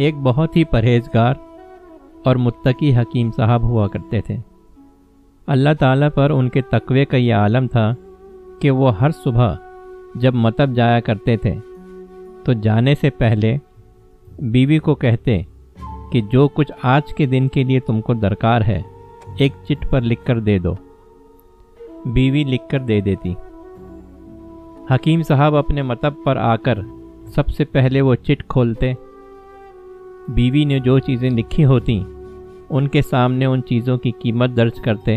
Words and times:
ایک 0.00 0.14
بہت 0.22 0.56
ہی 0.56 0.64
پرہیزگار 0.64 1.34
اور 2.24 2.36
متقی 2.36 2.96
حکیم 2.96 3.30
صاحب 3.36 3.62
ہوا 3.62 3.88
کرتے 3.88 4.20
تھے۔ 4.20 4.36
اللہ 5.46 5.68
تعالیٰ 5.78 6.08
پر 6.14 6.30
ان 6.30 6.48
کے 6.48 6.60
تقوی 6.60 7.04
کا 7.04 7.16
یہ 7.16 7.34
عالم 7.34 7.66
تھا 7.66 7.94
کہ 8.60 8.70
وہ 8.70 8.98
ہر 8.98 9.10
صبح 9.10 9.54
جب 10.14 10.34
متب 10.34 10.72
جایا 10.72 11.00
کرتے 11.00 11.36
تھے، 11.36 11.54
تو 12.44 12.52
جانے 12.52 12.94
سے 12.94 13.10
پہلے 13.10 13.56
بیوی 14.38 14.78
کو 14.78 14.94
کہتے 14.94 15.42
کہ 16.12 16.20
جو 16.20 16.48
کچھ 16.48 16.72
آج 16.82 17.14
کے 17.14 17.26
دن 17.26 17.48
کے 17.48 17.64
لیے 17.64 17.80
تم 17.80 18.00
کو 18.00 18.14
درکار 18.14 18.60
ہے، 18.60 18.82
ایک 19.38 19.52
چٹ 19.68 19.90
پر 19.90 20.00
لکھ 20.00 20.26
کر 20.26 20.40
دے 20.40 20.58
دو۔ 20.58 20.74
بیوی 22.06 22.44
لکھ 22.44 22.68
کر 22.68 22.80
دے 22.80 23.00
دیتی۔ 23.00 23.34
حکیم 24.90 25.22
صاحب 25.22 25.56
اپنے 25.56 25.82
متب 25.82 26.12
پر 26.24 26.36
آ 26.36 26.56
کر 26.56 26.78
سب 27.26 27.48
سے 27.48 27.64
پہلے 27.64 28.00
وہ 28.00 28.14
چٹ 28.14 28.48
کھولتے 28.48 28.92
بیوی 30.34 30.64
نے 30.64 30.78
جو 30.78 30.98
چیزیں 30.98 31.30
لکھی 31.30 31.64
ہوتیں 31.64 32.00
ان 32.70 32.88
کے 32.88 33.02
سامنے 33.02 33.44
ان 33.44 33.62
چیزوں 33.62 33.96
کی 33.98 34.10
قیمت 34.10 34.50
درج 34.56 34.80
کرتے، 34.84 35.16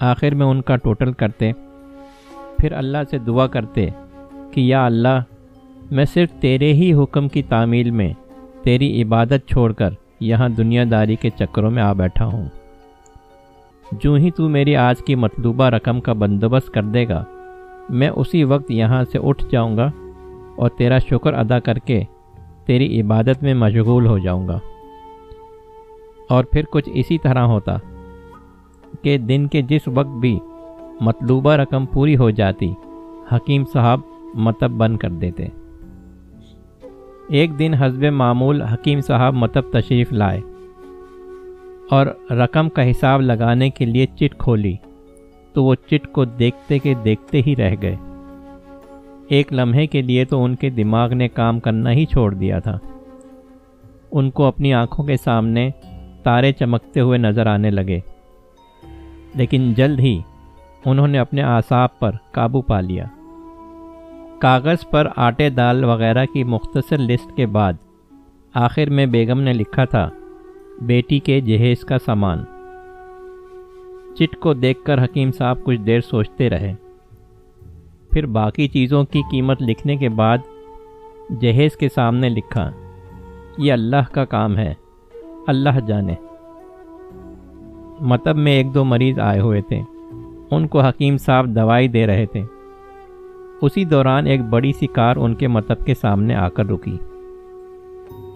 آخر 0.00 0.34
میں 0.34 0.46
ان 0.46 0.62
کا 0.62 0.76
ٹوٹل 0.76 1.12
کرتے، 1.12 1.50
پھر 2.58 2.72
اللہ 2.72 2.98
سے 3.10 3.18
دعا 3.18 3.46
کرتے 3.46 3.86
کہ 4.52 4.60
یا 4.60 4.84
اللہ، 4.86 5.20
میں 5.90 6.04
صرف 6.04 6.30
تیرے 6.40 6.72
ہی 6.72 6.92
حکم 6.94 7.28
کی 7.28 7.42
تعمیل 7.42 7.90
میں 7.90 8.12
تیری 8.62 9.02
عبادت 9.02 9.48
چھوڑ 9.48 9.72
کر 9.72 9.90
یہاں 10.20 10.48
دنیا 10.48 10.84
داری 10.90 11.16
کے 11.16 11.30
چکروں 11.30 11.70
میں 11.70 11.82
آ 11.82 11.92
بیٹھا 11.92 12.26
ہوں۔ 12.26 12.48
جو 13.92 14.14
ہی 14.14 14.30
تو 14.30 14.48
میری 14.48 14.76
آج 14.76 15.02
کی 15.02 15.14
مطلوبہ 15.14 15.64
رقم 15.64 16.00
کا 16.00 16.12
بندوبست 16.12 16.72
کر 16.74 16.82
دے 16.82 17.08
گا، 17.08 17.24
میں 17.88 18.08
اسی 18.08 18.44
وقت 18.44 18.70
یہاں 18.70 19.04
سے 19.12 19.18
اٹھ 19.18 19.44
جاؤں 19.50 19.76
گا 19.76 19.90
اور 20.56 20.70
تیرا 20.78 20.98
شکر 20.98 21.32
ادا 21.32 21.58
کر 21.58 21.78
کے 21.78 22.02
تیری 22.66 23.00
عبادت 23.00 23.42
میں 23.42 23.54
مشغول 23.54 24.06
ہو 24.06 24.18
جاؤں 24.18 24.48
گا۔ 24.48 24.58
اور 26.28 26.44
پھر 26.44 26.62
کچھ 26.70 26.90
اسی 26.94 27.18
طرح 27.18 27.38
ہوتا 27.38 27.76
کہ 29.02 29.18
دن 29.18 29.46
کے 29.46 29.62
جس 29.62 29.80
وقت 29.86 30.18
بھی 30.20 30.38
مطلوبہ 31.00 31.52
رقم 31.52 31.86
پوری 31.86 32.16
ہو 32.16 32.30
جاتی، 32.30 32.74
حکیم 33.32 33.64
صاحب 33.72 34.00
متب 34.34 34.70
بند 34.70 34.96
کر 34.96 35.10
دیتے۔ 35.10 35.46
ایک 37.28 37.58
دن 37.58 37.74
حزب 37.78 38.04
معمول 38.04 38.62
حکیم 38.62 39.00
صاحب 39.00 39.34
متب 39.34 39.62
تشریف 39.72 40.12
لائے 40.12 40.40
اور 41.90 42.06
رقم 42.32 42.68
کا 42.68 42.90
حساب 42.90 43.20
لگانے 43.20 43.70
کے 43.70 43.84
لیے 43.84 44.06
چٹ 44.06 44.38
کھولی، 44.38 44.76
تو 45.52 45.64
وہ 45.64 45.74
چٹ 45.74 46.12
کو 46.12 46.24
دیکھتے 46.24 46.78
کے 46.78 46.94
دیکھتے 47.04 47.40
ہی 47.46 47.56
رہ 47.56 47.74
گئے۔ 47.82 47.96
ایک 49.28 49.52
لمحے 49.52 49.86
کے 49.86 50.02
لیے 50.02 50.24
تو 50.24 50.44
ان 50.44 50.54
کے 50.54 50.70
دماغ 50.70 51.12
نے 51.12 51.28
کام 51.28 51.60
کرنا 51.60 51.90
ہی 51.90 52.06
چھوڑ 52.06 52.34
دیا 52.34 52.58
تھا۔ 52.58 52.78
ان 54.12 54.30
کو 54.30 54.44
اپنی 54.44 54.74
آنکھوں 54.74 55.04
کے 55.04 55.16
سامنے 55.16 55.70
تارے 56.22 56.52
چمکتے 56.52 57.00
ہوئے 57.00 57.18
نظر 57.18 57.46
آنے 57.46 57.70
لگے۔ 57.70 58.00
لیکن 59.34 59.74
جلد 59.74 60.00
ہی 60.00 60.18
انہوں 60.84 61.08
نے 61.08 61.18
اپنے 61.18 61.42
اعصاب 61.42 61.98
پر 61.98 62.10
قابو 62.30 62.62
پا 62.62 62.80
لیا۔ 62.80 63.04
کاغذ 64.38 64.88
پر 64.90 65.08
آٹے 65.16 65.50
دال 65.50 65.84
وغیرہ 65.84 66.24
کی 66.24 66.44
مختصر 66.44 66.98
لسٹ 66.98 67.36
کے 67.36 67.46
بعد 67.46 67.72
آخر 68.54 68.90
میں 68.90 69.06
بیگم 69.06 69.40
نے 69.40 69.52
لکھا 69.52 69.84
تھا، 69.84 70.10
بیٹی 70.82 71.18
کے 71.18 71.40
جہیز 71.40 71.80
کا 71.80 71.98
سامان۔ 71.98 72.44
چٹ 74.14 74.36
کو 74.36 74.54
دیکھ 74.54 74.84
کر 74.84 75.04
حکیم 75.04 75.32
صاحب 75.32 75.64
کچھ 75.64 75.80
دیر 75.80 76.00
سوچتے 76.00 76.50
رہے۔ 76.50 76.74
پھر 78.14 78.26
باقی 78.26 78.68
چیزوں 78.68 79.04
کی 79.04 79.22
قیمت 79.30 79.62
لکھنے 79.62 79.96
کے 79.96 80.08
بعد 80.08 80.38
جہیز 81.40 81.76
کے 81.76 81.88
سامنے 81.88 82.28
لکھا، 82.28 82.70
یہ 83.58 83.72
اللہ 83.72 84.12
کا 84.12 84.24
کام 84.24 84.56
ہے، 84.56 84.74
اللہ 85.46 85.80
جانے۔ 85.86 86.14
متب 88.00 88.36
میں 88.36 88.52
ایک 88.52 88.74
دو 88.74 88.84
مریض 88.84 89.18
آئے 89.18 89.40
ہوئے 89.40 89.60
تھے، 89.60 89.80
ان 90.50 90.66
کو 90.66 90.80
حکیم 90.80 91.16
صاحب 91.16 91.46
دوائی 91.46 91.88
دے 91.88 92.06
رہے 92.06 92.26
تھے۔ 92.26 92.42
اسی 93.62 93.84
دوران 93.84 94.26
ایک 94.26 94.44
بڑی 94.44 94.72
سی 94.72 94.86
کار 94.86 95.16
ان 95.16 95.34
کے 95.34 95.48
متب 95.48 95.86
کے 95.86 95.94
سامنے 95.94 96.34
آ 96.34 96.48
کر 96.48 96.66
رکی۔ 96.66 96.96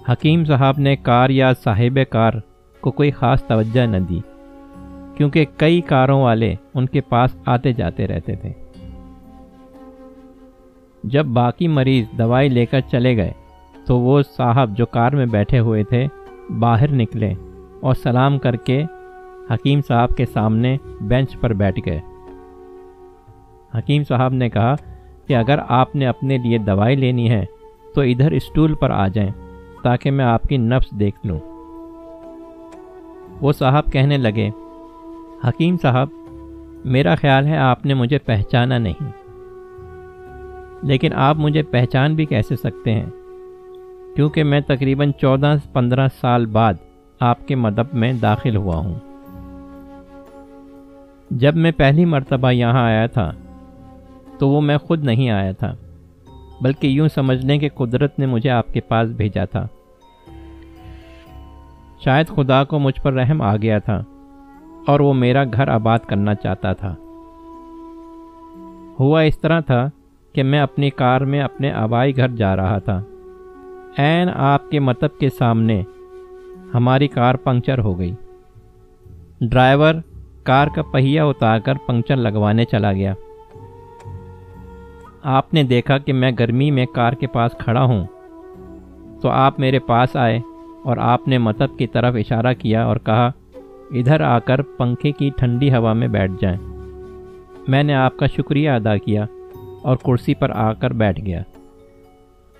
حکیم 0.08 0.44
صاحب 0.44 0.74
نے 0.78 0.96
کار 0.96 1.30
یا 1.30 1.52
صاحب 1.64 1.98
کار 2.10 2.32
کو 2.80 2.90
کوئی 2.90 3.10
خاص 3.10 3.44
توجہ 3.44 3.86
نہ 3.86 3.96
دی، 3.96 4.20
کیونکہ 5.16 5.44
کئی 5.56 5.80
کاروں 5.80 6.22
والے 6.22 6.54
ان 6.74 6.86
کے 6.86 7.00
پاس 7.00 7.36
آتے 7.46 7.72
جاتے 7.72 8.06
رہتے 8.06 8.36
تھے۔ 8.36 8.52
جب 11.12 11.26
باقی 11.26 11.68
مریض 11.68 12.18
دوائی 12.18 12.48
لے 12.48 12.66
کر 12.66 12.80
چلے 12.80 13.16
گئے، 13.16 13.32
تو 13.86 13.98
وہ 13.98 14.22
صاحب 14.36 14.76
جو 14.76 14.86
کار 14.86 15.12
میں 15.12 15.26
بیٹھے 15.26 15.58
ہوئے 15.58 15.84
تھے، 15.84 16.06
باہر 16.58 16.92
نکلے 16.92 17.34
اور 17.80 17.94
سلام 17.94 18.38
کر 18.38 18.56
کے 18.56 18.84
حکیم 19.50 19.80
صاحب 19.88 20.16
کے 20.16 20.26
سامنے 20.26 20.76
بینچ 21.00 21.40
پر 21.40 21.52
بیٹھ 21.52 21.80
گئے۔ 21.86 22.00
حکیم 23.78 24.02
صاحب 24.08 24.32
نے 24.32 24.48
کہا 24.48 24.74
کہ 25.26 25.36
اگر 25.36 25.58
آپ 25.68 25.96
نے 25.96 26.06
اپنے 26.06 26.38
لیے 26.38 26.58
دوائی 26.58 26.96
لینی 26.96 27.30
ہے، 27.30 27.44
تو 27.94 28.00
ادھر 28.00 28.32
اسٹول 28.32 28.74
پر 28.74 28.90
آ 28.90 29.08
جائیں 29.08 29.30
تاکہ 29.82 30.10
میں 30.10 30.24
آپ 30.24 30.42
کی 30.42 30.56
نفس 30.56 30.90
دیکھ 30.90 31.26
لوں۔ 31.26 31.38
وہ 33.40 33.52
صاحب 33.52 33.84
کہنے 33.92 34.16
لگے، 34.16 34.50
حکیم 35.48 35.76
صاحب، 35.82 36.08
میرا 36.84 37.14
خیال 37.14 37.46
ہے 37.46 37.56
آپ 37.56 37.86
نے 37.86 37.94
مجھے 37.94 38.18
پہچانا 38.18 38.78
نہیں۔ 38.78 39.17
لیکن 40.82 41.12
آپ 41.14 41.36
مجھے 41.36 41.62
پہچان 41.62 42.14
بھی 42.14 42.24
کیسے 42.24 42.56
سکتے 42.56 42.92
ہیں؟ 42.92 43.06
کیونکہ 44.16 44.44
میں 44.44 44.60
تقریباً 44.60 45.12
چودہ 45.20 45.54
پندرہ 45.72 46.08
سال 46.20 46.46
بعد 46.46 46.74
آپ 47.20 47.48
کے 47.48 47.54
مدب 47.54 47.84
میں 47.92 48.12
داخل 48.12 48.56
ہوا 48.56 48.76
ہوں۔ 48.76 48.94
جب 51.30 51.56
میں 51.56 51.70
پہلی 51.76 52.04
مرتبہ 52.04 52.50
یہاں 52.50 52.84
آیا 52.84 53.06
تھا، 53.06 53.32
تو 54.38 54.48
وہ 54.48 54.60
میں 54.60 54.78
خود 54.78 55.04
نہیں 55.04 55.30
آیا 55.30 55.52
تھا، 55.52 55.74
بلکہ 56.60 56.86
یوں 56.86 57.08
سمجھنے 57.08 57.58
کہ 57.58 57.68
قدرت 57.68 58.18
نے 58.18 58.26
مجھے 58.26 58.50
آپ 58.50 58.66
کے 58.66 58.80
پاس 58.80 59.08
بھیجا 59.08 59.44
تھا۔ 59.44 59.66
شاید 62.04 62.28
خدا 62.28 62.64
کو 62.64 62.78
مجھ 62.78 63.02
پر 63.02 63.12
رحم 63.12 63.42
آ 63.42 63.56
گیا 63.56 63.78
تھا 63.78 64.02
اور 64.86 65.00
وہ 65.00 65.14
میرا 65.14 65.44
گھر 65.44 65.68
آباد 65.68 65.98
کرنا 65.98 66.34
چاہتا 66.34 66.72
تھا۔ 66.72 66.94
ہوا 69.00 69.20
اس 69.20 69.38
طرح 69.38 69.60
تھا 69.60 69.90
کہ 70.38 70.42
میں 70.42 70.60
اپنی 70.60 70.90
کار 70.90 71.20
میں 71.20 71.40
اپنے 71.40 71.72
آبائی 71.72 72.16
گھر 72.16 72.28
جا 72.28 72.56
رہا 72.56 72.78
تھا۔ 72.78 73.02
عین 73.98 74.28
آپ 74.34 74.70
کے 74.70 74.80
متب 74.80 75.18
کے 75.18 75.28
سامنے 75.38 75.82
ہماری 76.74 77.08
کار 77.08 77.34
پنکچر 77.34 77.78
ہو 77.78 77.98
گئی۔ 77.98 78.14
ڈرائیور 79.40 79.94
کار 80.42 80.66
کا 80.74 80.82
پہیا 80.82 81.24
اتار 81.24 81.58
کر 81.58 81.72
پنکچر 81.86 82.16
لگوانے 82.16 82.64
چلا 82.64 82.92
گیا۔ 82.92 83.14
آپ 85.22 85.54
نے 85.54 85.62
دیکھا 85.62 85.98
کہ 85.98 86.12
میں 86.12 86.30
گرمی 86.38 86.70
میں 86.70 86.86
کار 86.86 87.12
کے 87.12 87.26
پاس 87.26 87.52
کھڑا 87.58 87.82
ہوں۔ 87.82 88.06
تو 89.22 89.28
آپ 89.28 89.60
میرے 89.60 89.78
پاس 89.78 90.16
آئے 90.16 90.40
اور 90.84 90.96
آپ 90.96 91.28
نے 91.28 91.38
متب 91.38 91.78
کی 91.78 91.86
طرف 91.86 92.14
اشارہ 92.14 92.54
کیا 92.58 92.84
اور 92.84 92.96
کہا، 92.96 93.30
ادھر 93.90 94.20
آ 94.20 94.38
کر 94.38 94.62
پنکھے 94.62 95.12
کی 95.12 95.30
ٹھنڈی 95.36 95.74
ہوا 95.74 95.92
میں 95.92 96.08
بیٹھ 96.08 96.32
جائیں۔ 96.40 96.58
میں 97.68 97.82
نے 97.82 97.94
آپ 97.94 98.16
کا 98.16 98.26
شکریہ 98.26 98.70
ادا 98.70 98.96
کیا۔ 98.96 99.26
اور 99.88 99.96
کرسی 99.96 100.34
پر 100.34 100.50
آ 100.50 100.72
کر 100.72 100.92
بیٹھ 100.92 101.20
گیا۔ 101.20 101.42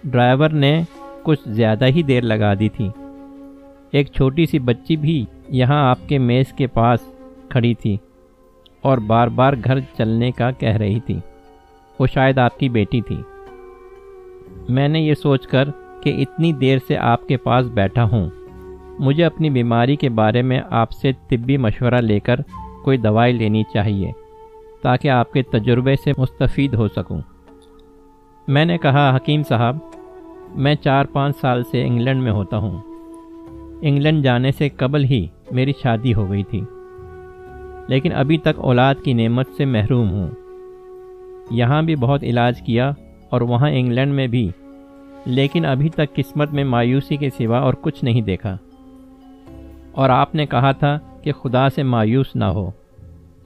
ڈرائیور 0.05 0.51
نے 0.51 0.83
کچھ 1.23 1.41
زیادہ 1.47 1.87
ہی 1.87 2.03
دیر 2.03 2.23
لگا 2.23 2.55
دی 2.55 2.69
تھی۔ 2.69 2.89
ایک 3.91 4.07
چھوٹی 4.07 4.47
سی 4.47 4.59
بچی 4.59 4.97
بھی 4.97 5.25
یہاں 5.49 5.91
آپ 5.91 5.99
کے 6.09 6.19
میز 6.19 6.53
کے 6.53 6.67
پاس 6.67 7.01
کھڑی 7.49 7.75
تھی 7.75 7.97
اور 8.81 8.99
بار 8.99 9.29
بار 9.29 9.53
گھر 9.65 9.81
چلنے 9.81 10.31
کا 10.31 10.51
کہہ 10.51 10.77
رہی 10.77 11.01
تھی۔ 11.01 11.19
وہ 11.99 12.07
شاید 12.07 12.39
آپ 12.39 12.59
کی 12.59 12.69
بیٹی 12.69 13.01
تھی۔ 13.01 13.23
میں 14.69 14.89
نے 14.89 15.01
یہ 15.01 15.15
سوچ 15.15 15.47
کر 15.47 15.69
کہ 16.03 16.23
اتنی 16.23 16.53
دیر 16.53 16.79
سے 16.89 16.97
آپ 16.97 17.29
کے 17.29 17.37
پاس 17.37 17.67
بیٹھا 17.67 18.05
ہوں۔ 18.05 18.31
مجھے 18.99 19.25
اپنی 19.25 19.51
بیماری 19.51 19.97
کے 19.97 20.09
بارے 20.09 20.43
میں 20.43 20.61
آپ 20.71 20.91
سے 20.91 21.13
طبی 21.29 21.57
مشورہ 21.57 22.01
لے 22.01 22.21
کر 22.21 22.41
کوئی 22.85 22.99
دوائی 22.99 23.33
لینی 23.33 23.63
چاہیے۔ 23.75 24.13
تاکہ 24.83 25.09
آپ 25.09 25.33
کے 25.33 25.43
تجربے 25.43 25.95
سے 26.05 26.13
مستفید 26.19 26.75
ہو 26.75 26.89
سکوں۔ 26.89 27.21
میں 28.49 28.65
نے 28.65 28.79
کہا، 28.79 29.17
حکیم 29.17 29.43
صاحب، 29.43 29.77
میں 30.55 30.75
چار 30.75 31.05
پانچ 31.05 31.37
سال 31.41 31.65
سے 31.65 31.87
انگلینڈ 31.87 32.23
میں 32.23 32.33
ہوتا 32.33 32.57
ہوں۔ 32.57 32.81
انگلینڈ 33.83 34.25
جانے 34.25 34.53
سے 34.53 34.69
قبل 34.69 35.05
ہی 35.05 35.27
میری 35.51 35.73
شادی 35.83 36.15
ہو 36.15 36.31
گئی 36.31 36.43
تھی۔ 36.43 36.61
لیکن 37.89 38.13
ابھی 38.13 38.39
تک 38.39 38.59
اولاد 38.59 38.95
کی 39.05 39.13
نعمت 39.13 39.49
سے 39.57 39.65
محروم 39.65 40.11
ہوں۔ 40.11 40.29
یہاں 41.51 41.83
بھی 41.83 41.97
بہت 41.97 42.25
علاج 42.25 42.63
کیا 42.63 42.93
اور 43.31 43.41
وہاں 43.41 43.71
انگلینڈ 43.71 44.13
میں 44.15 44.27
بھی، 44.27 44.51
لیکن 45.27 45.65
ابھی 45.65 45.89
تک 45.89 46.15
قسمت 46.15 46.53
میں 46.53 46.65
مایوسی 46.65 47.17
کے 47.17 47.31
سوا 47.31 47.59
اور 47.59 47.75
کچھ 47.75 48.05
نہیں 48.05 48.21
دیکھا۔ 48.21 48.57
اور 49.93 50.11
آپ 50.11 50.35
نے 50.35 50.47
کہا 50.47 50.73
تھا 50.73 50.99
کہ 51.23 51.33
خدا 51.33 51.69
سے 51.69 51.83
مایوس 51.83 52.37
نہ 52.37 52.45
ہو۔ 52.45 52.71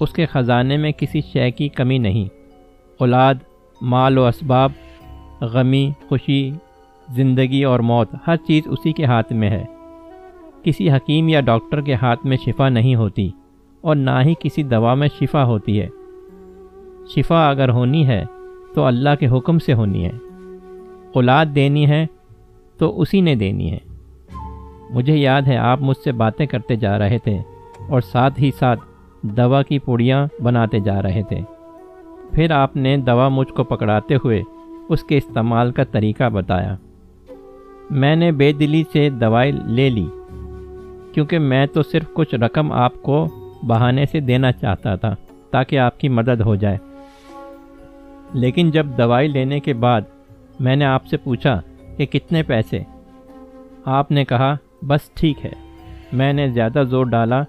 اس 0.00 0.12
کے 0.12 0.26
خزانے 0.26 0.76
میں 0.76 0.92
کسی 0.92 1.20
شے 1.20 1.50
کی 1.50 1.68
کمی 1.68 1.98
نہیں۔ 1.98 2.24
اولاد، 2.98 3.34
مال 3.82 4.18
و 4.18 4.26
اسباب، 4.26 4.70
غمی، 5.40 5.90
خوشی، 6.08 6.50
زندگی 7.10 7.64
اور 7.64 7.80
موت، 7.80 8.08
ہر 8.26 8.36
چیز 8.36 8.62
اسی 8.66 8.92
کے 8.92 9.04
ہاتھ 9.04 9.32
میں 9.32 9.50
ہے۔ 9.50 9.64
کسی 10.62 10.90
حکیم 10.90 11.28
یا 11.28 11.40
ڈاکٹر 11.40 11.80
کے 11.80 11.94
ہاتھ 11.94 12.26
میں 12.26 12.36
شفا 12.46 12.68
نہیں 12.68 12.94
ہوتی 12.94 13.30
اور 13.80 13.96
نہ 13.96 14.10
ہی 14.24 14.34
کسی 14.40 14.62
دوا 14.62 14.94
میں 14.94 15.08
شفا 15.20 15.44
ہوتی 15.44 15.80
ہے۔ 15.80 15.88
شفا 17.16 17.50
اگر 17.50 17.68
ہونی 17.68 18.06
ہے 18.06 18.24
تو 18.74 18.84
اللہ 18.84 19.10
کے 19.20 19.26
حکم 19.26 19.58
سے 19.58 19.72
ہونی 19.72 20.04
ہے۔ 20.04 20.12
اولاد 21.14 21.46
دینی 21.54 21.88
ہے 21.88 22.06
تو 22.78 23.00
اسی 23.00 23.20
نے 23.20 23.34
دینی 23.34 23.72
ہے۔ 23.72 23.78
مجھے 24.90 25.16
یاد 25.16 25.42
ہے 25.42 25.56
آپ 25.56 25.82
مجھ 25.82 25.96
سے 25.96 26.12
باتیں 26.12 26.46
کرتے 26.46 26.76
جا 26.76 26.98
رہے 26.98 27.18
تھے 27.18 27.38
اور 27.88 28.00
ساتھ 28.00 28.40
ہی 28.40 28.50
ساتھ 28.58 28.80
دوا 29.22 29.62
کی 29.62 29.78
پوڑیاں 29.78 30.26
بناتے 30.42 30.80
جا 30.80 31.02
رہے 31.02 31.22
تھے۔ 31.28 31.40
پھر 32.32 32.50
آپ 32.50 32.76
نے 32.76 32.96
دوا 32.96 33.28
مجھ 33.28 33.48
کو 33.48 33.64
پکڑاتے 33.64 34.14
ہوئے 34.14 34.42
اس 34.88 35.04
کے 35.04 35.16
استعمال 35.16 35.72
کا 35.72 35.84
طریقہ 35.84 36.28
بتایا۔ 36.28 36.76
میں 37.90 38.16
نے 38.16 38.32
بے 38.32 38.52
دلی 38.52 38.84
سے 38.92 39.10
دوائی 39.10 39.52
لے 39.52 39.90
لی، 39.90 40.06
کیونکہ 41.12 41.38
میں 41.38 41.66
تو 41.66 41.82
صرف 41.82 42.04
کچھ 42.12 42.34
رقم 42.34 42.72
آپ 42.72 43.02
کو 43.02 43.26
بہانے 43.62 44.06
سے 44.06 44.20
دینا 44.20 44.52
چاہتا 44.52 44.94
تھا 44.94 45.14
تاکہ 45.50 45.78
آپ 45.78 46.00
کی 46.00 46.08
مدد 46.08 46.40
ہو 46.40 46.54
جائے۔ 46.54 46.78
لیکن 48.32 48.70
جب 48.70 48.86
دوائی 48.86 49.28
لینے 49.28 49.60
کے 49.60 49.74
بعد 49.74 50.00
میں 50.60 50.76
نے 50.76 50.84
آپ 50.84 51.06
سے 51.06 51.16
پوچھا 51.16 51.60
کہ 51.96 52.06
کتنے 52.06 52.42
پیسے، 52.42 52.78
آپ 53.84 54.10
نے 54.10 54.24
کہا، 54.24 54.56
بس 54.82 55.10
ٹھیک 55.14 55.44
ہے۔ 55.44 55.50
میں 56.12 56.32
نے 56.32 56.48
زیادہ 56.48 56.82
زور 56.88 57.06
ڈالا 57.06 57.42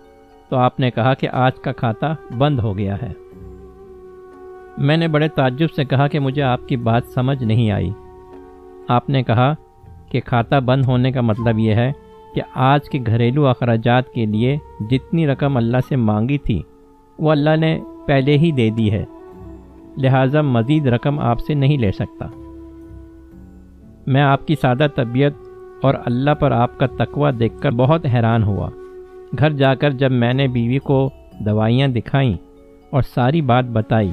تو 0.53 0.59
آپ 0.59 0.79
نے 0.79 0.91
کہا 0.91 1.13
کہ 1.13 1.27
آج 1.31 1.55
کا 1.55 1.71
کھاتا 1.71 2.13
بند 2.37 2.59
ہو 2.59 2.77
گیا 2.77 2.95
ہے۔ 3.01 3.13
میں 4.77 4.97
نے 4.97 5.07
بڑے 5.07 5.27
تعجب 5.27 5.67
سے 5.75 5.85
کہا 5.85 6.07
کہ 6.07 6.19
مجھے 6.19 6.41
آپ 6.41 6.67
کی 6.67 6.77
بات 6.77 7.05
سمجھ 7.05 7.43
نہیں 7.43 7.71
آئی۔ 7.71 7.91
آپ 8.87 9.09
نے 9.09 9.23
کہا 9.23 9.53
کہ 10.11 10.19
کھاتا 10.19 10.59
بند 10.59 10.85
ہونے 10.85 11.11
کا 11.11 11.21
مطلب 11.21 11.59
یہ 11.59 11.73
ہے 11.73 11.91
کہ 12.35 12.41
آج 12.55 12.89
کے 12.89 12.99
گھریلو 13.05 13.47
اخراجات 13.47 14.09
کے 14.09 14.25
لیے 14.25 14.57
جتنی 14.89 15.27
رقم 15.27 15.57
اللہ 15.57 15.77
سے 15.89 15.95
مانگی 15.95 16.37
تھی، 16.37 16.61
وہ 17.19 17.31
اللہ 17.31 17.55
نے 17.55 17.79
پہلے 18.07 18.37
ہی 18.37 18.51
دے 18.51 18.69
دی 18.69 18.91
ہے۔ 18.91 19.05
لہٰذا 19.97 20.41
مزید 20.41 20.87
رقم 20.87 21.19
آپ 21.19 21.39
سے 21.39 21.53
نہیں 21.53 21.77
لے 21.77 21.91
سکتا۔ 21.91 22.27
میں 24.07 24.21
آپ 24.21 24.47
کی 24.47 24.55
سادہ 24.61 24.87
طبیعت 24.95 25.33
اور 25.81 25.93
اللہ 26.05 26.31
پر 26.31 26.51
آپ 26.51 26.79
کا 26.79 26.85
تقوی 26.85 27.31
دیکھ 27.31 27.61
کر 27.61 27.71
بہت 27.71 28.05
حیران 28.05 28.43
ہوا۔ 28.43 28.69
گھر 29.39 29.51
جا 29.51 29.75
کر 29.75 29.91
جب 29.91 30.11
میں 30.11 30.33
نے 30.33 30.47
بیوی 30.47 30.79
کو 30.79 31.09
دوائیاں 31.39 31.87
دکھائیں 31.87 32.33
اور 32.89 33.01
ساری 33.01 33.41
بات 33.41 33.65
بتائی، 33.65 34.11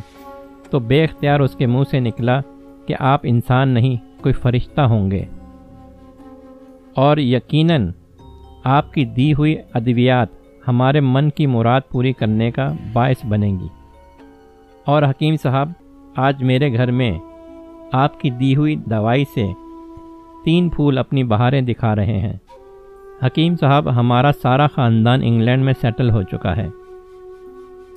تو 0.70 0.78
بے 0.78 1.04
اختیار 1.04 1.40
اس 1.40 1.54
کے 1.54 1.66
منہ 1.66 1.84
سے 1.90 2.00
نکلا 2.00 2.40
کہ 2.86 2.94
آپ 2.98 3.20
انسان 3.22 3.68
نہیں، 3.68 4.22
کوئی 4.22 4.32
فرشتہ 4.32 4.80
ہوں 4.80 5.10
گے۔ 5.10 5.24
اور 6.94 7.16
یقیناً 7.16 7.90
آپ 8.64 8.92
کی 8.92 9.04
دی 9.04 9.32
ہوئی 9.32 9.56
ادویات 9.74 10.28
ہمارے 10.68 11.00
من 11.00 11.30
کی 11.30 11.46
مراد 11.46 11.80
پوری 11.90 12.12
کرنے 12.12 12.50
کا 12.50 12.72
باعث 12.92 13.24
بنیں 13.24 13.60
گی۔ 13.60 13.68
اور 14.84 15.02
حکیم 15.02 15.36
صاحب، 15.42 15.68
آج 16.16 16.42
میرے 16.42 16.72
گھر 16.72 16.90
میں 16.90 17.18
آپ 17.92 18.20
کی 18.20 18.30
دی 18.30 18.56
ہوئی 18.56 18.76
دوائی 18.76 19.24
سے 19.34 19.46
تین 20.44 20.68
پھول 20.68 20.98
اپنی 20.98 21.24
بہاریں 21.24 21.60
دکھا 21.60 21.96
رہے 21.96 22.18
ہیں۔ 22.18 22.32
حکیم 23.26 23.56
صاحب، 23.56 23.96
ہمارا 23.96 24.30
سارا 24.42 24.66
خاندان 24.66 25.20
انگلینڈ 25.24 25.64
میں 25.64 25.72
سیٹل 25.80 26.10
ہو 26.10 26.22
چکا 26.22 26.56
ہے۔ 26.56 26.68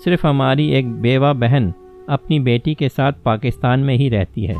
صرف 0.03 0.25
ہماری 0.25 0.65
ایک 0.65 0.91
بیوہ 0.91 1.33
بہن 1.33 1.69
اپنی 2.07 2.39
بیٹی 2.39 2.73
کے 2.73 2.89
ساتھ 2.95 3.23
پاکستان 3.23 3.79
میں 3.79 3.95
ہی 3.95 4.09
رہتی 4.09 4.47
ہے۔ 4.47 4.53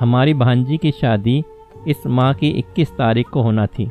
ہماری 0.00 0.34
بھانجی 0.34 0.76
کی 0.76 0.90
شادی 1.00 1.40
اس 1.84 2.06
ماہ 2.06 2.32
کی 2.32 2.58
اکیس 2.58 2.90
تاریخ 2.90 3.30
کو 3.30 3.42
ہونا 3.42 3.66
تھی۔ 3.66 3.86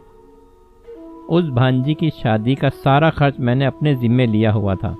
اس 1.27 1.43
بھانجی 1.43 1.93
کی 1.93 2.09
شادی 2.17 2.55
کا 2.55 2.67
سارا 2.83 3.09
خرچ 3.09 3.39
میں 3.39 3.55
نے 3.55 3.65
اپنے 3.65 3.95
ذمے 3.95 4.25
لیا 4.25 4.53
ہوا 4.53 4.73
تھا۔ 4.73 4.95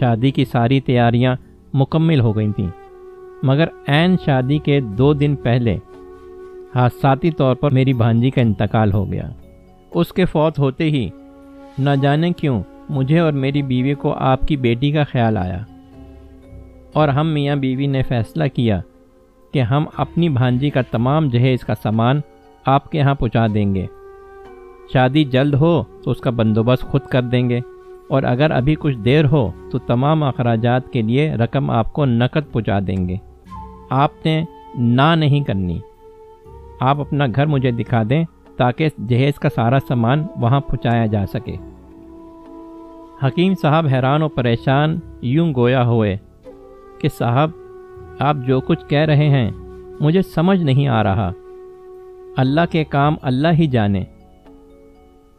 شادی 0.00 0.30
کی 0.30 0.44
ساری 0.44 0.80
تیاریاں 0.80 1.36
مکمل 1.74 2.20
ہو 2.20 2.36
گئی 2.36 2.52
تھیں۔ 2.52 2.68
مگر 3.42 3.64
عین 3.88 4.16
شادی 4.24 4.58
کے 4.58 4.80
دو 4.80 5.12
دن 5.12 5.36
پہلے 5.36 5.76
حادثاتی 6.74 7.30
طور 7.30 7.56
پر 7.56 7.70
میری 7.70 7.92
بھانجی 7.92 8.30
کا 8.30 8.40
انتقال 8.40 8.92
ہو 8.92 9.12
گیا۔ 9.12 9.28
اس 9.96 10.12
کے 10.12 10.24
فوت 10.24 10.58
ہوتے 10.58 10.84
ہی۔ 10.84 11.08
نہ 11.78 11.90
جانے 12.02 12.30
کیوں، 12.30 12.62
مجھے 12.88 13.18
اور 13.18 13.32
میری 13.32 13.62
بیوی 13.62 13.94
کو 13.94 14.12
آپ 14.12 14.40
کی 14.40 14.56
بیٹی 14.56 14.90
کا 14.90 15.04
خیال 15.04 15.36
آیا۔ 15.36 15.58
اور 16.92 17.08
ہم 17.08 17.26
میاں 17.26 17.56
بیوی 17.56 17.86
نے 17.86 18.02
فیصلہ 18.02 18.44
کیا 18.54 18.80
کہ 19.52 19.62
ہم 19.62 19.84
اپنی 19.96 20.28
بھانجی 20.28 20.70
کا 20.70 20.80
تمام 20.82 21.28
جہیز 21.28 21.60
کا 21.60 21.74
سامان 21.82 22.20
آپ 22.66 22.90
کے 22.90 23.00
ہاں 23.00 23.14
پہنچا 23.14 23.46
دیں 23.54 23.74
گے۔ 23.74 23.86
شادی 24.92 25.24
جلد 25.24 25.54
ہو 25.54 25.82
تو 25.82 26.10
اس 26.10 26.20
کا 26.20 26.30
بندوبست 26.30 26.82
خود 26.82 27.00
کر 27.00 27.22
دیں 27.22 27.50
گے۔ 27.50 27.60
اور 28.08 28.22
اگر 28.22 28.50
ابھی 28.50 28.74
کچھ 28.74 28.96
دیر 28.96 29.24
ہو 29.24 29.50
تو 29.72 29.78
تمام 29.78 30.22
اخراجات 30.22 30.92
کے 30.92 31.02
لیے 31.02 31.34
رقم 31.34 31.70
آپ 31.70 31.92
کو 31.92 32.04
نقد 32.04 32.52
پہنچا 32.52 32.78
دیں 32.86 33.08
گے۔ 33.08 33.16
آپ 33.90 34.10
نے 34.24 34.44
نہ 34.78 35.14
نہیں 35.16 35.40
کرنی۔ 35.40 35.78
آپ 36.80 37.00
اپنا 37.00 37.26
گھر 37.34 37.46
مجھے 37.46 37.70
دکھا 37.70 38.02
دیں۔ 38.10 38.24
تاکہ 38.56 38.88
جہیز 39.08 39.34
کا 39.34 39.48
سارا 39.48 39.78
سامان 39.88 40.26
وہاں 40.36 40.60
پہنچایا 40.60 41.06
جا 41.06 41.26
سکے۔ 41.26 41.56
حکیم 43.22 43.54
صاحب 43.62 43.86
حیران 43.92 44.22
و 44.22 44.28
پریشان 44.28 44.98
یوں 45.20 45.54
گویا 45.54 45.86
ہوئے 45.86 46.16
کہ 47.00 47.08
صاحب، 47.08 47.50
آپ 48.18 48.36
جو 48.46 48.60
کچھ 48.60 48.86
کہہ 48.88 48.98
رہے 48.98 49.28
ہیں، 49.28 49.50
مجھے 50.00 50.22
سمجھ 50.22 50.62
نہیں 50.62 50.88
آ 50.88 51.02
رہا۔ 51.02 51.32
اللہ 52.36 52.60
کے 52.70 52.84
کام 52.84 53.14
اللہ 53.22 53.48
ہی 53.52 53.66
جانے۔ 53.66 54.04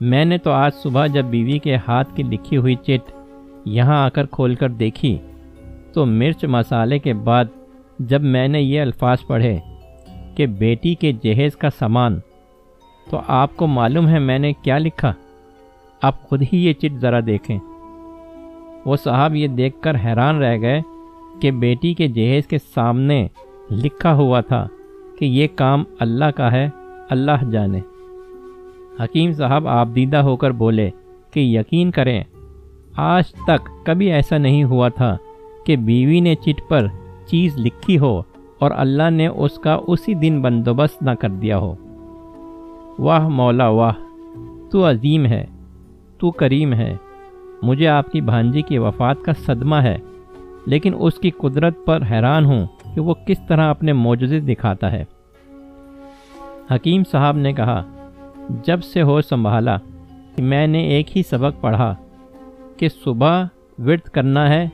میں 0.01 0.25
نے 0.25 0.37
تو 0.37 0.51
آج 0.51 0.73
صبح 0.73 1.07
جب 1.07 1.25
بیوی 1.25 1.59
کے 1.59 1.75
ہاتھ 1.75 2.15
کی 2.15 2.23
لکھی 2.23 2.57
ہوئی 2.57 2.75
چٹ 2.75 3.11
یہاں 3.65 4.05
آ 4.05 4.09
کر 4.09 4.25
کھول 4.25 4.55
کر 4.55 4.69
دیکھی، 4.69 5.17
تو 5.93 6.05
مرچ 6.05 6.45
مسالے 6.45 6.99
کے 6.99 7.13
بعد 7.13 7.45
جب 7.99 8.21
میں 8.21 8.47
نے 8.47 8.61
یہ 8.61 8.81
الفاظ 8.81 9.17
پڑھے 9.27 9.57
کہ 10.35 10.45
بیٹی 10.45 10.95
کے 10.95 11.11
جہیز 11.11 11.55
کا 11.55 11.69
سامان 11.69 12.19
تو 13.09 13.21
آپ 13.27 13.57
کو 13.57 13.67
معلوم 13.67 14.07
ہے 14.07 14.19
میں 14.19 14.39
نے 14.39 14.53
کیا 14.53 14.77
لکھا؟ 14.77 15.13
آپ 16.01 16.23
خود 16.23 16.43
ہی 16.53 16.65
یہ 16.65 16.73
چٹ 16.73 16.99
ذرا 17.01 17.19
دیکھیں۔ 17.25 17.59
وہ 18.85 18.95
صاحب 18.95 19.35
یہ 19.35 19.47
دیکھ 19.47 19.81
کر 19.81 19.95
حیران 19.95 20.37
رہ 20.37 20.61
گئے 20.61 20.81
کہ 21.41 21.51
بیٹی 21.51 21.93
کے 21.93 22.07
جہیز 22.07 22.47
کے 22.47 22.57
سامنے 22.73 23.27
لکھا 23.71 24.13
ہوا 24.13 24.41
تھا 24.41 24.67
کہ 25.19 25.25
یہ 25.25 25.47
کام 25.55 25.83
اللہ 25.99 26.25
کا 26.25 26.51
ہے، 26.51 26.69
اللہ 27.09 27.49
جانے۔ 27.51 27.79
حکیم 29.03 29.33
صاحب 29.33 29.67
آپ 29.67 29.87
دیدہ 29.95 30.17
ہو 30.17 30.35
کر 30.35 30.51
بولے 30.51 30.89
کہ 31.31 31.39
یقین 31.39 31.91
کریں، 31.91 32.23
آج 32.95 33.31
تک 33.31 33.85
کبھی 33.85 34.11
ایسا 34.11 34.37
نہیں 34.37 34.63
ہوا 34.63 34.89
تھا 34.89 35.17
کہ 35.65 35.75
بیوی 35.75 36.19
نے 36.19 36.35
چٹ 36.35 36.61
پر 36.67 36.87
چیز 37.27 37.57
لکھی 37.57 37.99
ہو 37.99 38.21
اور 38.59 38.71
اللہ 38.75 39.09
نے 39.09 39.27
اس 39.27 39.59
کا 39.59 39.79
اسی 39.87 40.13
دن 40.13 40.41
بندوبست 40.41 41.01
نہ 41.01 41.11
کر 41.11 41.29
دیا 41.29 41.57
ہو۔ 41.57 41.75
واہ 42.99 43.27
مولا 43.27 43.67
واہ، 43.67 43.93
تو 44.71 44.89
عظیم 44.89 45.25
ہے، 45.25 45.45
تو 46.17 46.31
کریم 46.31 46.73
ہے۔ 46.73 46.95
مجھے 47.61 47.87
آپ 47.87 48.11
کی 48.11 48.21
بھانجی 48.21 48.61
کی 48.61 48.77
وفات 48.77 49.21
کا 49.21 49.31
صدمہ 49.33 49.75
ہے، 49.75 49.97
لیکن 50.65 50.93
اس 50.99 51.13
کی 51.13 51.29
قدرت 51.29 51.73
پر 51.85 52.01
حیران 52.11 52.45
ہوں 52.45 52.67
کہ 52.95 53.01
وہ 53.01 53.13
کس 53.27 53.37
طرح 53.47 53.69
اپنے 53.69 53.93
معجزے 53.93 54.39
دکھاتا 54.39 54.91
ہے۔ 54.91 55.03
حکیم 56.71 57.03
صاحب 57.11 57.37
نے 57.37 57.53
کہا، 57.53 57.83
جب 58.63 58.83
سے 58.83 59.01
ہو 59.01 59.21
سنبھالا 59.21 59.77
کہ 60.35 60.43
میں 60.43 60.67
نے 60.67 60.79
ایک 60.79 61.17
ہی 61.17 61.23
سبق 61.23 61.61
پڑھا 61.61 61.95
کہ 62.77 62.89
صبح 62.89 63.43
ورد 63.85 64.09
کرنا 64.09 64.49
ہے، 64.49 64.69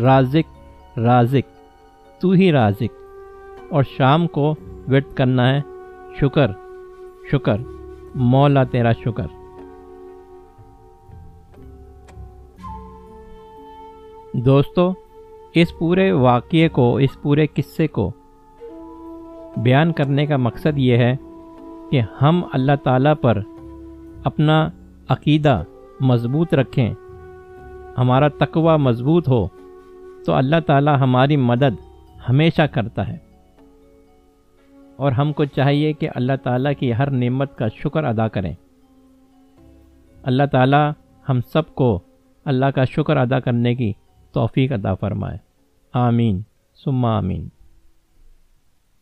رازق 0.00 0.98
رازق، 0.98 1.50
تو 2.20 2.30
ہی 2.30 2.52
رازق، 2.52 2.92
اور 3.70 3.82
شام 3.96 4.26
کو 4.26 4.54
ورد 4.88 5.14
کرنا 5.14 5.54
ہے، 5.54 5.60
شکر۔ 6.20 6.46
شکر۔ 7.32 7.56
مولا 8.14 8.64
تیرا 8.64 8.92
شکر۔ 8.92 9.26
دوستو، 14.32 14.92
اس 15.54 15.78
پورے 15.78 16.12
واقعے 16.12 16.68
کو، 16.68 16.96
اس 16.96 17.22
پورے 17.22 17.46
قصے 17.46 17.86
کو 17.86 18.10
بیان 19.56 19.92
کرنے 19.92 20.26
کا 20.26 20.36
مقصد 20.36 20.78
یہ 20.78 20.96
ہے 20.96 21.16
کہ 21.90 22.00
ہم 22.22 22.42
اللہ 22.52 22.72
تعالیٰ 22.84 23.14
پر 23.20 23.38
اپنا 24.24 24.68
عقیدہ 25.08 25.62
مضبوط 26.00 26.54
رکھیں، 26.54 26.94
ہمارا 27.98 28.28
تقوی 28.28 28.76
مضبوط 28.76 29.28
ہو، 29.28 29.48
تو 30.26 30.32
اللہ 30.32 30.56
تعالیٰ 30.66 30.98
ہماری 31.00 31.36
مدد 31.36 31.76
ہمیشہ 32.28 32.62
کرتا 32.62 33.08
ہے۔ 33.08 33.27
اور 34.98 35.12
ہم 35.12 35.32
کو 35.32 35.44
چاہیے 35.44 35.92
کہ 35.92 36.08
اللہ 36.14 36.32
تعالیٰ 36.42 36.72
کی 36.78 36.94
ہر 36.94 37.10
نعمت 37.10 37.58
کا 37.58 37.68
شکر 37.68 38.04
ادا 38.04 38.28
کریں۔ 38.28 38.52
اللہ 40.22 40.42
تعالیٰ 40.52 40.92
ہم 41.28 41.40
سب 41.52 41.74
کو 41.74 42.00
اللہ 42.44 42.66
کا 42.66 42.84
شکر 42.84 43.16
ادا 43.16 43.40
کرنے 43.40 43.74
کی 43.74 43.92
توفیق 44.32 44.72
ادا 44.72 44.94
فرمائے۔ 44.94 45.38
آمین۔ 45.92 46.42
سما 46.84 47.18
آمین۔ 47.18 47.48